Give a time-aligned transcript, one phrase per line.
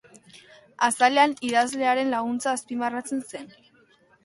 [0.87, 3.49] Azalean idazlearen laguntza azpimarratzen zen.